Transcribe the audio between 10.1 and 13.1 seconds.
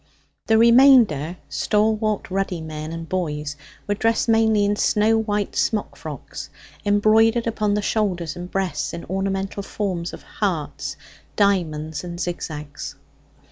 of hearts, diamonds, and zigzags.